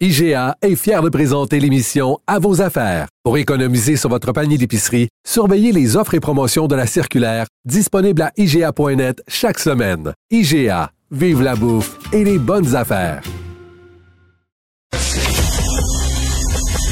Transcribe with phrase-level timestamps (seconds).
[0.00, 3.06] IGA est fier de présenter l'émission À vos affaires.
[3.22, 8.22] Pour économiser sur votre panier d'épicerie, surveillez les offres et promotions de la circulaire disponible
[8.22, 10.12] à IGA.net chaque semaine.
[10.32, 13.22] IGA, vive la bouffe et les bonnes affaires.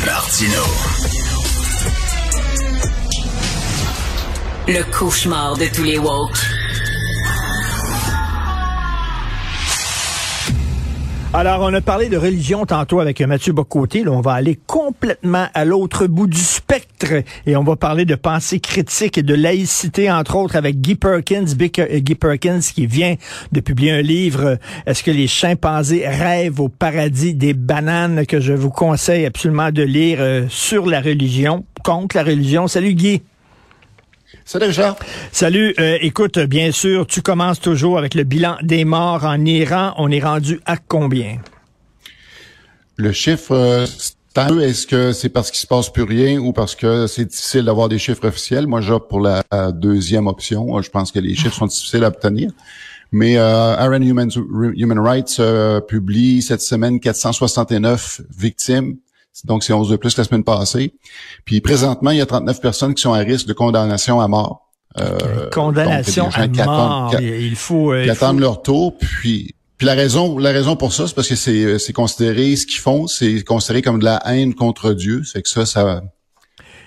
[0.06, 0.62] Martino.
[4.68, 6.61] Le cauchemar de tous les woke.
[11.34, 14.04] Alors, on a parlé de religion tantôt avec Mathieu Bocoté.
[14.04, 18.14] Là, on va aller complètement à l'autre bout du spectre et on va parler de
[18.16, 23.14] pensée critique et de laïcité, entre autres, avec Guy Perkins, euh, Guy Perkins qui vient
[23.50, 28.52] de publier un livre, Est-ce que les chimpanzés rêvent au paradis des bananes, que je
[28.52, 32.68] vous conseille absolument de lire euh, sur la religion, contre la religion.
[32.68, 33.22] Salut Guy.
[34.44, 34.96] Salut Richard.
[35.30, 35.74] Salut.
[35.78, 39.94] Euh, écoute, bien sûr, tu commences toujours avec le bilan des morts en Iran.
[39.98, 41.38] On est rendu à combien?
[42.96, 43.86] Le chiffre, euh,
[44.60, 47.88] est-ce que c'est parce qu'il se passe plus rien ou parce que c'est difficile d'avoir
[47.88, 48.66] des chiffres officiels?
[48.66, 50.80] Moi, j'opte pour la, deuxième option.
[50.80, 52.50] Je pense que les chiffres sont difficiles à obtenir.
[53.12, 54.30] Mais euh, Aaron Human,
[54.74, 58.96] Human Rights euh, publie cette semaine 469 victimes
[59.44, 60.94] donc, c'est 11 de plus la semaine passée.
[61.44, 64.70] Puis présentement, il y a 39 personnes qui sont à risque de condamnation à mort.
[64.98, 67.14] Euh, condamnation à mort.
[67.20, 67.92] il faut.
[67.92, 68.96] Euh, attendent leur tour.
[68.98, 72.66] Puis, puis la raison, la raison pour ça, c'est parce que c'est, c'est considéré ce
[72.66, 75.22] qu'ils font, c'est considéré comme de la haine contre Dieu.
[75.24, 76.02] C'est que ça, ça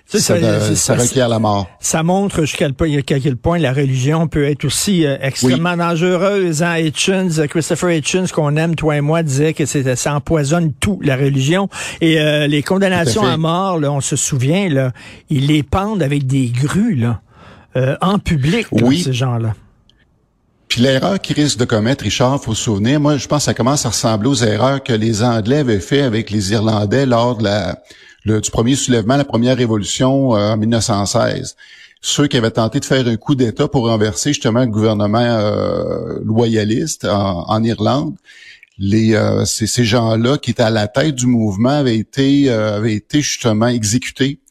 [0.06, 1.68] ça, ça, requiert la mort.
[1.80, 6.62] Ça montre jusqu'à quel point la religion peut être aussi euh, extrêmement dangereuse.
[6.62, 6.78] Hein?
[6.78, 11.16] Hitchens, euh, Christopher Hitchens, qu'on aime, toi et moi, disait que ça empoisonne tout, la
[11.16, 11.70] religion.
[12.02, 14.92] Et euh, les condamnations à, mort, là, on se souvient, là,
[15.30, 17.22] ils les pendent avec des grues là,
[18.02, 19.02] en public, oui.
[19.02, 19.54] ces gens-là.
[20.76, 23.54] Puis l'erreur qu'ils risquent de commettre, Richard, faut se souvenir, moi je pense que ça
[23.54, 27.46] commence à ressembler aux erreurs que les Anglais avaient fait avec les Irlandais lors de
[27.46, 27.82] la
[28.26, 31.56] du premier soulèvement, la première révolution euh, en 1916
[32.02, 36.20] ceux qui avaient tenté de faire un coup d'État pour renverser justement le gouvernement euh,
[36.26, 38.18] loyaliste en, Irlande.
[38.78, 43.22] Les, euh, ces, gens-là qui étaient à la tête du mouvement avaient été, avaient été
[43.22, 44.42] justement exécutés.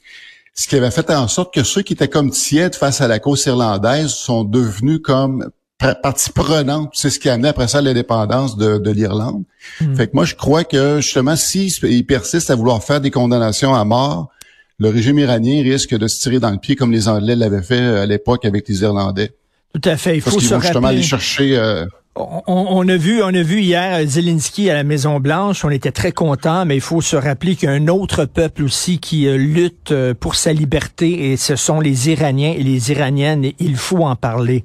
[0.54, 3.18] Ce qui avait fait en sorte que ceux qui étaient comme tièdes face à la
[3.18, 6.90] cause irlandaise sont devenus comme partie prenante.
[6.94, 9.44] C'est ce qui a amené après ça l'indépendance de, de l'Irlande.
[9.80, 9.94] Hmm.
[9.94, 13.84] Fait que moi, je crois que justement, s'ils persistent à vouloir faire des condamnations à
[13.84, 14.30] mort,
[14.78, 17.80] le régime iranien risque de se tirer dans le pied comme les Anglais l'avaient fait
[17.80, 19.32] euh, à l'époque avec les Irlandais.
[19.72, 20.16] Tout à fait.
[20.16, 21.84] Il faut Parce qu'ils vont justement aller chercher euh,
[22.16, 25.64] on, a vu, on a vu hier Zelensky à la Maison Blanche.
[25.64, 28.62] On était très contents, mais il faut se rappeler qu'il y a un autre peuple
[28.62, 32.92] aussi qui euh, lutte euh, pour sa liberté, et ce sont les Iraniens et les
[32.92, 33.44] Iraniennes.
[33.44, 34.62] Et il faut en parler.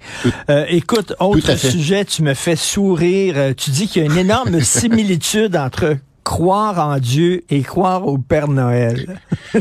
[0.49, 3.55] Euh, écoute, autre sujet, tu me fais sourire.
[3.57, 5.97] Tu dis qu'il y a une énorme similitude entre
[6.29, 9.19] croire en Dieu et croire au Père Noël.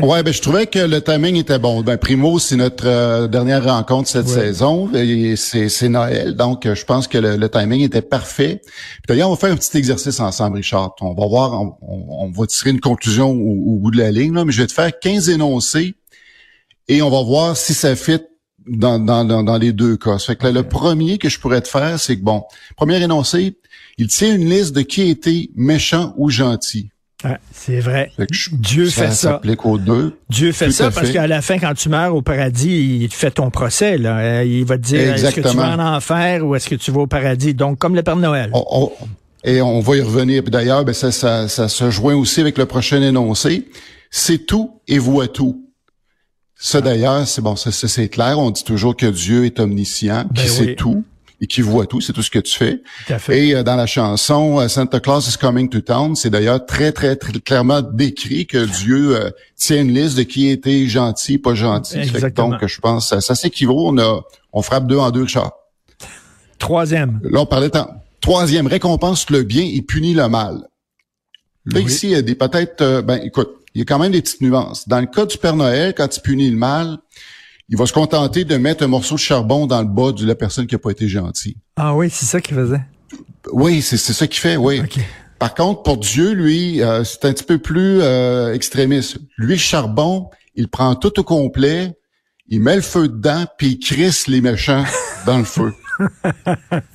[0.00, 1.82] ouais, ben je trouvais que le timing était bon.
[1.82, 6.84] Ben primo, c'est notre euh, dernière rencontre cette saison et c'est Noël, donc euh, je
[6.84, 8.62] pense que le, timing était parfait.
[9.08, 10.94] D'ailleurs, on va faire un petit exercice ensemble, Richard.
[11.00, 14.52] On va voir, on, va tirer une conclusion au, bout de la ligne, là, mais
[14.52, 15.96] je vais te faire 15 énoncés
[16.86, 18.20] et on va voir si ça fit
[18.66, 20.18] dans, dans, dans, les deux cas.
[20.18, 22.44] Ça fait que le premier que je pourrais te faire, c'est que bon,
[22.76, 23.56] premier énoncé,
[23.98, 26.90] il tient une liste de qui était méchant ou gentil.
[27.52, 28.10] c'est vrai.
[28.52, 29.12] Dieu fait ça.
[29.12, 30.18] s'applique aux deux.
[30.28, 33.30] Dieu fait ça parce qu'à la fin, quand tu meurs au paradis, il te fait
[33.30, 33.98] ton procès.
[33.98, 34.18] Là.
[34.18, 36.90] Euh, il va te dire est-ce que tu vas en enfer ou est-ce que tu
[36.90, 37.54] vas au paradis?
[37.54, 38.50] Donc, comme le Père Noël.
[39.44, 40.42] et on va y revenir.
[40.42, 43.68] D'ailleurs, ben, ça, ça, ça se joint aussi avec le prochain énoncé.
[44.10, 45.63] C'est tout et voit tout.
[46.56, 48.38] Ça d'ailleurs, c'est bon, ça c'est clair.
[48.38, 51.04] On dit toujours que Dieu est omniscient, ben qui sait tout
[51.40, 52.80] et qui voit tout, c'est tout ce que tu fais.
[53.30, 56.92] Et euh, dans la chanson euh, Santa Claus is coming to town, c'est d'ailleurs très,
[56.92, 61.54] très très clairement décrit que Dieu euh, tient une liste de qui était gentil, pas
[61.54, 62.10] gentil.
[62.34, 63.88] donc je pense ça, ça s'équivaut.
[63.88, 64.22] On a
[64.52, 65.52] on frappe deux en deux, Richard.
[66.58, 67.20] Troisième.
[67.24, 67.90] Là on parlait tant.
[68.20, 70.68] Troisième, récompense le bien et punit le mal.
[71.66, 74.22] Là ici il y a des peut-être ben écoute, il y a quand même des
[74.22, 74.88] petites nuances.
[74.88, 76.98] Dans le cas du Père Noël, quand il punit le mal,
[77.68, 80.34] il va se contenter de mettre un morceau de charbon dans le bas de la
[80.34, 81.56] personne qui a pas été gentille.
[81.76, 82.82] Ah oui, c'est ça qu'il faisait.
[83.52, 84.82] Oui, c'est ça qu'il fait, oui.
[85.38, 89.18] Par contre, pour Dieu, lui, euh, c'est un petit peu plus euh, extrémiste.
[89.36, 91.98] Lui, le charbon, il prend tout au complet,
[92.48, 94.84] il met le feu dedans, puis il crisse les méchants
[95.26, 95.72] dans le feu.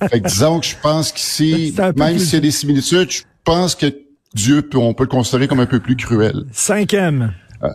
[0.08, 3.74] fait que disons que je pense qu'ici, même s'il y a des similitudes, je pense
[3.74, 3.86] que
[4.34, 6.44] Dieu, on peut le considérer comme un peu plus cruel.
[6.52, 7.32] Cinquième.
[7.62, 7.68] Euh,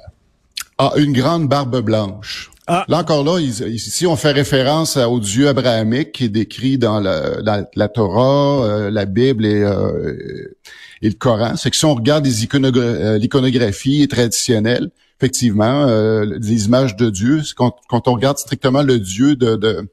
[0.78, 2.52] a une grande barbe blanche.
[2.68, 2.86] Ah.
[2.88, 7.88] Là encore là, ici on fait référence au Dieu abrahamique qui est décrit dans, la
[7.90, 10.56] Torah, euh, la Bible et, euh,
[11.04, 11.56] et, le Coran.
[11.58, 15.86] C'est que si on regarde l'iconographie traditionnelle, effectivement,
[16.26, 19.88] des images de Dieu, quand, quand, on regarde strictement le Dieu de, de,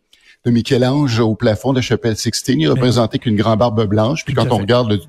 [0.47, 4.25] de Michel-Ange au plafond de la chapelle Sixtine, il est représenté qu'une grande barbe blanche.
[4.25, 5.01] Puis quand on regarde le,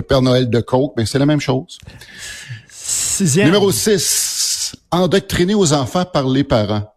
[0.00, 1.78] Père Noël de Coke, ben c'est la même chose.
[2.68, 3.46] Sixième.
[3.46, 4.76] Numéro 6.
[4.90, 6.92] Endoctriner aux enfants par les parents.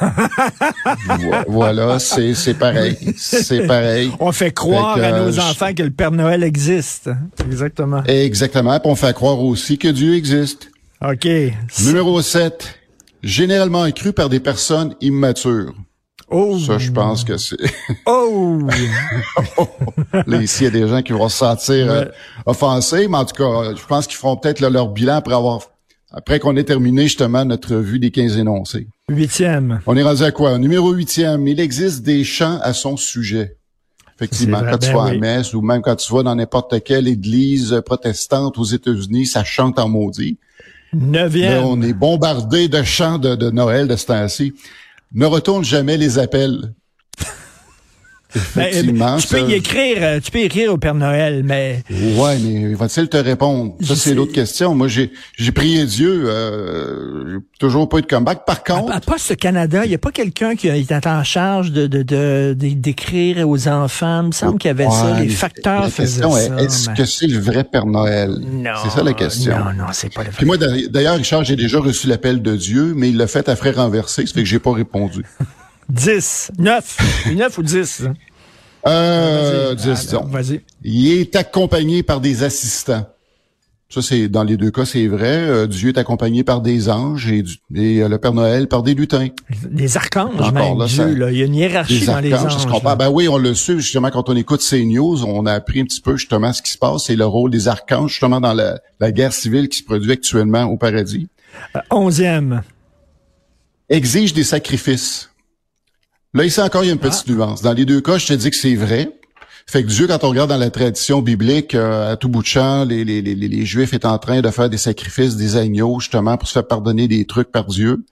[1.48, 4.10] voilà, c'est c'est pareil, c'est pareil.
[4.18, 7.10] On fait croire à nos enfants que le Père Noël existe.
[7.44, 8.02] Exactement.
[8.04, 10.70] Exactement, puis on fait croire aussi que Dieu existe.
[11.02, 11.26] OK.
[11.84, 12.76] Numéro 7.
[13.22, 15.74] Généralement cru par des personnes immatures.
[16.30, 16.58] Oh.
[16.58, 17.56] Ça, je pense que c'est.
[18.06, 18.60] oh!
[20.26, 22.04] Là, ici, il y a des gens qui vont se sentir euh,
[22.46, 25.60] offensés, mais en tout cas, je pense qu'ils feront peut-être leur bilan après avoir
[26.12, 28.88] après qu'on ait terminé justement notre vue des 15 énoncés.
[29.08, 29.80] Huitième.
[29.86, 30.58] On est rendu à quoi?
[30.58, 31.46] Numéro huitième.
[31.46, 33.56] Il existe des chants à son sujet.
[34.16, 37.08] Effectivement, quand tu ben vas à messe ou même quand tu vas dans n'importe quelle
[37.08, 40.38] église protestante aux États-Unis, ça chante en maudit.
[40.92, 41.64] Neuvième.
[41.64, 44.52] on est bombardé de chants de, de Noël de ce temps-ci
[45.12, 46.74] ne retourne jamais les appels.
[48.54, 51.82] Ben, Effectivement, tu peux y écrire, euh, tu peux écrire au Père Noël, mais.
[51.90, 53.74] Ouais, mais va-t-il te répondre?
[53.80, 54.74] Ça c'est l'autre question.
[54.74, 58.44] Moi, j'ai j'ai prié Dieu, euh, toujours pas eu de comeback.
[58.44, 61.86] Par contre, à, ce Canada, il y a pas quelqu'un qui est en charge de
[61.86, 64.22] de d'écrire aux enfants?
[64.22, 65.18] Il me semble qu'il y avait ça.
[65.20, 68.30] Les facteurs la question est, Est-ce que c'est le vrai Père Noël?
[68.40, 68.70] Non.
[68.82, 69.58] C'est ça la question.
[69.58, 70.36] Non, non, c'est pas le vrai.
[70.36, 73.56] Puis moi, d'ailleurs, Richard, j'ai déjà reçu l'appel de Dieu, mais il l'a fait à
[73.56, 75.24] frais renversés, ça fait que j'ai pas répondu.
[75.90, 78.02] 10, 9, 9 ou 10?
[78.86, 80.60] Euh, 10, Vas-y.
[80.84, 83.06] Il est accompagné par des assistants.
[83.92, 85.36] Ça, c'est dans les deux cas, c'est vrai.
[85.36, 87.42] Euh, Dieu est accompagné par des anges et,
[87.74, 89.26] et euh, le Père Noël par des lutins.
[89.68, 91.32] Des archanges, même, là, Dieu, là.
[91.32, 92.66] Il y a une hiérarchie dans les anges.
[92.96, 95.84] Ben oui, on le sait, justement, quand on écoute ces news, on a appris un
[95.84, 97.06] petit peu, justement, ce qui se passe.
[97.06, 100.66] C'est le rôle des archanges, justement, dans la, la, guerre civile qui se produit actuellement
[100.66, 101.28] au paradis.
[101.74, 102.62] Euh, onzième.
[103.88, 105.29] Exige des sacrifices.
[106.32, 107.32] Là, ici encore, il y a une petite ah.
[107.32, 107.62] nuance.
[107.62, 109.12] Dans les deux cas, je te dis que c'est vrai.
[109.66, 112.46] Fait que Dieu, quand on regarde dans la tradition biblique, euh, à tout bout de
[112.46, 116.00] champ, les, les, les, les, Juifs étaient en train de faire des sacrifices, des agneaux,
[116.00, 118.04] justement, pour se faire pardonner des trucs par Dieu.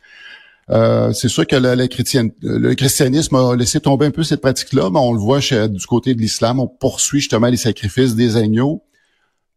[0.70, 4.90] Euh, c'est sûr que la, la le christianisme a laissé tomber un peu cette pratique-là,
[4.90, 8.36] mais on le voit chez, du côté de l'islam, on poursuit justement les sacrifices des
[8.36, 8.82] agneaux.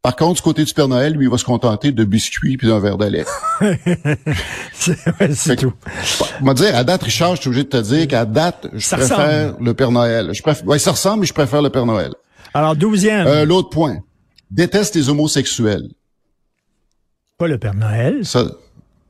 [0.01, 2.67] Par contre, du côté du Père Noël, lui, il va se contenter de biscuits puis
[2.67, 3.25] d'un verre de lait.
[4.73, 5.73] c'est tout.
[6.41, 9.55] Va dire, à date, Richard, je suis obligé de te dire qu'à date, je préfère
[9.59, 10.31] le Père Noël.
[10.33, 12.13] Je préfère, ouais, ça ressemble, mais je préfère le Père Noël.
[12.53, 13.27] Alors, douzième.
[13.27, 13.99] Euh, L'autre point.
[14.49, 15.87] Déteste les homosexuels.
[17.37, 18.25] Pas le Père Noël.
[18.25, 18.45] Ça,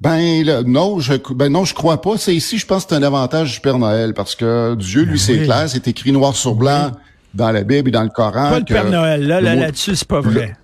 [0.01, 2.17] ben non, je ben non, je crois pas.
[2.17, 5.11] C'est ici, je pense que c'est un avantage du Père Noël parce que Dieu, lui,
[5.11, 6.91] ben c'est clair, c'est écrit noir sur blanc
[7.33, 8.49] dans la Bible et dans le Coran.
[8.49, 9.25] Pas le Père Noël.
[9.25, 10.55] Là, là, là-dessus, c'est pas vrai.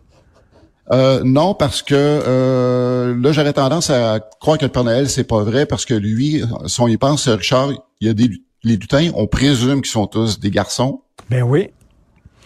[0.91, 5.25] Euh, non, parce que euh, là, j'aurais tendance à croire que le Père Noël, c'est
[5.25, 8.29] pas vrai, parce que lui, si on y pense, Richard, il y a des
[8.63, 11.01] les lutins, on présume qu'ils sont tous des garçons.
[11.29, 11.69] Ben oui.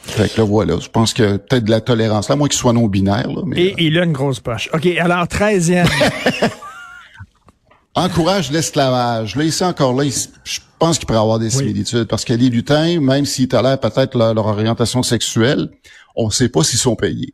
[0.04, 2.74] Fait que là, voilà, je pense que peut-être de la tolérance là, moins qu'ils soient
[2.74, 3.30] non-binaires.
[3.56, 4.70] Et il a une grosse poche.
[4.74, 5.88] OK, alors, treizième.
[7.96, 9.36] Encourage l'esclavage.
[9.36, 10.04] Là, ici encore là,
[10.44, 14.18] je pense qu'il pourrait avoir des similitudes, parce que les lutins, même s'ils tolèrent peut-être
[14.18, 15.70] leur, leur orientation sexuelle,
[16.16, 17.34] on ne sait pas s'ils sont payés.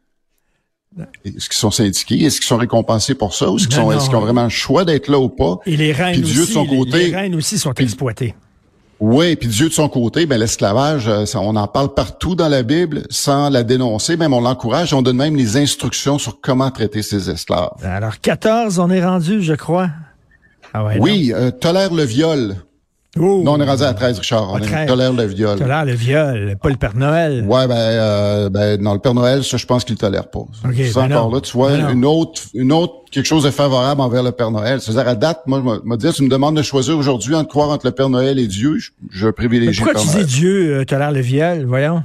[1.25, 2.23] Est-ce qu'ils sont syndiqués?
[2.23, 3.49] Est-ce qu'ils sont récompensés pour ça?
[3.49, 5.59] Ou est-ce qu'ils ont vraiment le choix d'être là ou pas?
[5.65, 8.35] Et les reines Dieu, aussi, de son côté, les reines aussi sont exploitées.
[8.99, 12.63] Oui, puis Dieu de son côté, ben l'esclavage, euh, on en parle partout dans la
[12.63, 17.03] Bible sans la dénoncer, même on l'encourage, on donne même les instructions sur comment traiter
[17.03, 17.69] ces esclaves.
[17.83, 19.89] Alors 14, on est rendu, je crois.
[20.73, 22.55] Ah ouais, oui, euh, tolère le viol.
[23.15, 24.53] Non, on est rendu à 13, Richard.
[24.53, 25.57] On tolère le viol.
[25.57, 27.45] Tolère le viol, pas le Père Noël.
[27.47, 30.45] Ouais, ben, euh, ben non, le Père Noël, ça, je pense qu'il tolère pas.
[30.65, 33.49] Okay, ça, ben encore là, tu vois, ben une autre, une autre, quelque chose de
[33.49, 34.81] favorable envers le Père Noël.
[34.81, 37.69] C'est-à-dire, à date, moi, je me dis, tu me demandes de choisir aujourd'hui entre croire
[37.69, 41.11] entre le Père Noël et Dieu, je, je privilégie Pourquoi tu dis Dieu euh, tolère
[41.11, 42.03] le viol, voyons?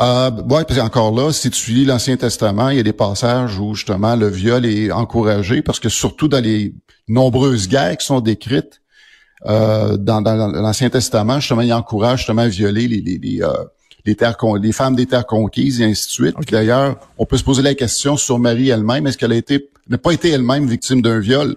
[0.00, 3.58] Euh, ouais, parce encore là, si tu lis l'Ancien Testament, il y a des passages
[3.58, 6.74] où justement le viol est encouragé, parce que surtout dans les
[7.06, 8.80] nombreuses guerres qui sont décrites,
[9.46, 13.48] euh, dans, dans l'Ancien Testament, justement, il encourage justement à violer les, les, les, euh,
[14.04, 16.36] les terres, les femmes des terres conquises et ainsi de suite.
[16.50, 19.06] D'ailleurs, on peut se poser la question sur Marie elle-même.
[19.06, 21.56] Est-ce qu'elle a été, n'a pas été elle-même victime d'un viol?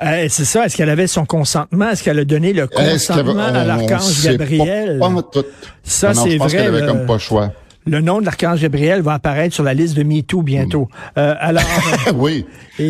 [0.00, 0.66] Euh, c'est ça.
[0.66, 1.90] Est-ce qu'elle avait son consentement?
[1.90, 4.98] Est-ce qu'elle a donné le consentement à l'archange Gabriel?
[5.00, 5.44] Pas, tout.
[5.82, 6.50] Ça, c'est vrai.
[6.50, 7.52] qu'elle avait comme pas choix.
[7.84, 10.88] Le nom de l'archange Gabriel va apparaître sur la liste de MeToo bientôt.
[11.16, 11.18] Hmm.
[11.18, 11.64] Euh, alors.
[12.14, 12.46] oui.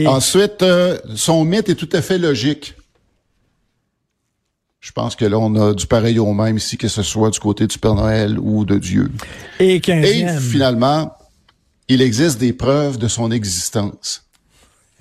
[0.06, 2.74] Ensuite, euh, son mythe est tout à fait logique.
[4.80, 7.40] Je pense que là, on a du pareil au même ici, que ce soit du
[7.40, 9.10] côté du Père Noël ou de Dieu.
[9.58, 11.16] Et, Et finalement,
[11.88, 14.24] il existe des preuves de son existence.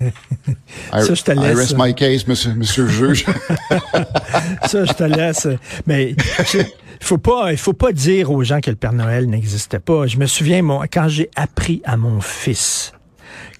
[0.00, 1.52] ça, je te laisse.
[1.52, 3.24] I rest my case, monsieur, monsieur le juge.
[4.66, 5.48] ça, je te laisse.
[5.86, 6.14] Mais
[6.54, 6.66] il
[7.00, 10.06] faut pas, il faut pas dire aux gens que le Père Noël n'existait pas.
[10.06, 12.92] Je me souviens, quand j'ai appris à mon fils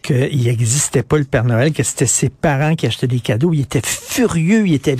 [0.08, 3.52] qu'il n'existait pas le Père Noël, que c'était ses parents qui achetaient des cadeaux.
[3.52, 4.96] Il était furieux, il était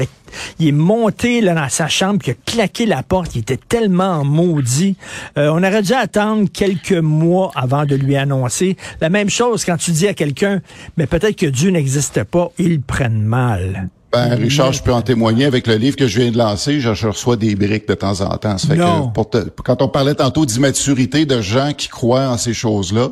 [0.59, 4.25] il est monté là, dans sa chambre, il a claqué la porte, il était tellement
[4.25, 4.97] maudit.
[5.39, 8.77] Euh, on aurait dû attendre quelques mois avant de lui annoncer.
[9.01, 10.61] La même chose quand tu dis à quelqu'un,
[10.99, 13.89] mais peut-être que Dieu n'existe pas, ils prennent mal.
[14.13, 16.81] Ben, Richard, je peux en témoigner avec le livre que je viens de lancer.
[16.81, 18.57] Je, reçois des briques de temps en temps.
[18.57, 23.11] Ça fait que quand on parlait tantôt d'immaturité de gens qui croient en ces choses-là,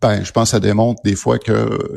[0.00, 1.54] ben, je pense que ça démontre des fois qu'il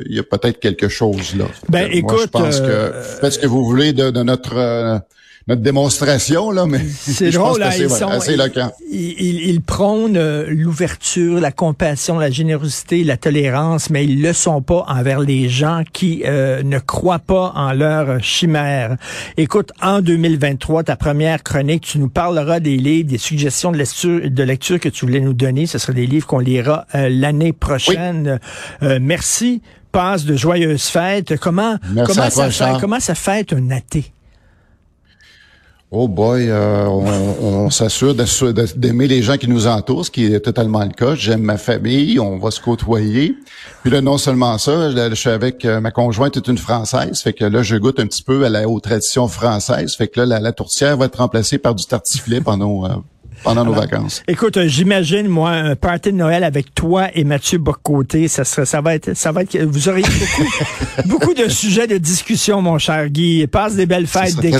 [0.07, 1.45] y a peut-être quelque chose là.
[1.69, 4.99] Ben, écoute, je pense que euh, faites ce que vous voulez de, notre euh,
[5.47, 8.09] notre démonstration, là, mais c'est drôle, là, ils sont,
[8.91, 14.63] ils, ils, prônent euh, l'ouverture, la compassion, la générosité, la tolérance, mais ils le sont
[14.63, 18.97] pas envers les gens qui euh, ne croient pas en leur chimère.
[19.37, 24.21] Écoute, en 2023, ta première chronique, tu nous parleras des livres, des suggestions de lecture,
[24.27, 25.67] de lecture que tu voulais nous donner.
[25.67, 28.39] Ce sera des livres qu'on lira euh, l'année prochaine.
[28.81, 29.61] merci.
[29.91, 31.37] Passe de joyeuses fêtes.
[31.39, 34.11] Comment, comment, ça, comment ça fête un athée?
[35.97, 38.13] Oh boy, euh, on, s'assure
[38.75, 41.15] d'aimer les gens qui nous entourent, ce qui est totalement le cas.
[41.15, 43.37] J'aime ma famille, on va se côtoyer.
[43.81, 47.31] Puis là, non seulement ça, je, suis avec euh, ma conjointe est une française, fait
[47.31, 50.25] que là, je goûte un petit peu à la haute tradition française, fait que là,
[50.25, 52.89] la, la tourtière va être remplacée par du tartiflet pendant euh,
[53.45, 54.23] pendant nos vacances.
[54.27, 58.81] Écoute, j'imagine moi un party de Noël avec toi et Mathieu Bocoté, ça serait, ça
[58.81, 60.01] va être, ça va être, vous aurez
[61.05, 63.47] beaucoup, beaucoup de sujets de discussion, mon cher Guy.
[63.47, 64.51] Passe des belles fêtes, des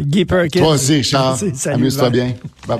[0.00, 0.60] Guy Perkins.
[0.60, 1.38] Toi aussi, Charles.
[1.66, 2.34] Amuse-toi bien.
[2.68, 2.78] Bye